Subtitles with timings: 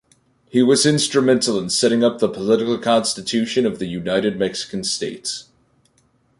[0.49, 5.45] He was instrumental in setting up the political constitution of the United Mexican States.